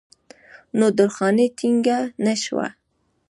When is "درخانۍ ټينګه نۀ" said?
0.97-2.33